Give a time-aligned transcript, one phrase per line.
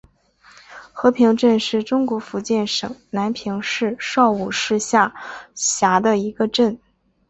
[0.93, 5.13] 和平镇是中国福建省南平市邵武市下
[5.53, 6.79] 辖的一个镇。